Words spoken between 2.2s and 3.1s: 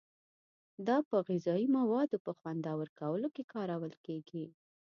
په خوندور